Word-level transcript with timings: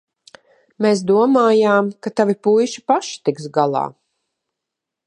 Mēs 0.85 1.03
domājām, 1.11 1.91
ka 2.07 2.13
tavi 2.21 2.37
puiši 2.49 2.85
paši 2.93 3.17
tiks 3.31 3.53
galā. 3.61 3.87